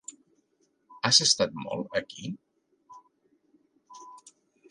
Has 1.09 1.19
estat 1.25 1.53
molt 1.65 1.93
aquí? 2.01 2.31